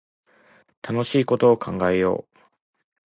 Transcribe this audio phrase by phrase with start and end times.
[0.81, 2.39] 楽しいこと考えよう